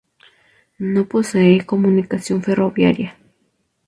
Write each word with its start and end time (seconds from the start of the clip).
No 0.79 1.05
posee 1.07 1.63
comunicación 1.63 2.41
ferroviaria. 2.41 3.15